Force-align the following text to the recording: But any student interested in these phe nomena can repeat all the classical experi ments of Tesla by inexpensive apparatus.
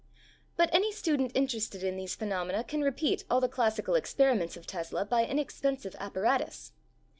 But 0.55 0.73
any 0.73 0.91
student 0.91 1.31
interested 1.35 1.83
in 1.83 1.95
these 1.95 2.15
phe 2.15 2.23
nomena 2.25 2.65
can 2.67 2.81
repeat 2.81 3.23
all 3.29 3.39
the 3.39 3.47
classical 3.47 3.93
experi 3.93 4.35
ments 4.35 4.57
of 4.57 4.65
Tesla 4.65 5.05
by 5.05 5.27
inexpensive 5.27 5.95
apparatus. 5.99 6.71